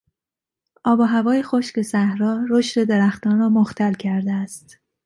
آب 0.83 0.99
و 0.99 1.03
هوای 1.03 1.43
خشک 1.43 1.81
صحرا 1.81 2.43
رشد 2.49 2.83
درختان 2.83 3.39
را 3.39 3.49
مختل 3.49 3.93
کرده 3.93 4.33
است. 4.33 4.79